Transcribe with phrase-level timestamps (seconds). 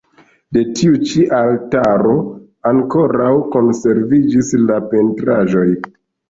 [0.55, 2.13] De tiu ĉi altaro
[2.71, 5.69] ankoraŭ konserviĝis la pentraĵoj.